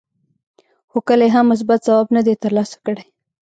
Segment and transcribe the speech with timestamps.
[0.91, 3.03] خو کله یې هم مثبت ځواب نه دی ترلاسه کړی.